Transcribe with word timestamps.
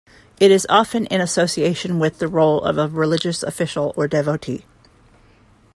It 0.39 0.49
is 0.49 0.65
often 0.67 1.05
in 1.05 1.21
association 1.21 1.99
with 1.99 2.17
the 2.17 2.27
role 2.27 2.59
of 2.63 2.79
a 2.79 2.87
religious 2.87 3.43
official 3.43 3.93
or 3.95 4.07
devotee. 4.07 4.65